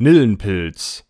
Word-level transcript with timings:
Nillenpilz. 0.00 1.04